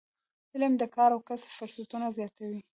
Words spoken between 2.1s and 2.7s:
زیاتوي.